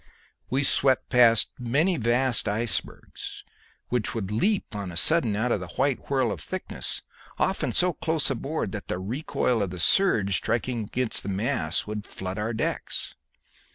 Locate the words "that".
8.71-8.87